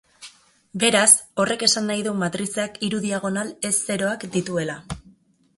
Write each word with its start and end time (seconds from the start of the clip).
Beraz, 0.83 1.11
horrek 1.43 1.65
esan 1.67 1.85
nahi 1.91 2.05
du 2.09 2.15
matrizeak 2.23 2.81
hiru 2.89 3.05
diagonal 3.07 3.55
ez-zeroak 3.71 4.27
dituela. 4.39 4.81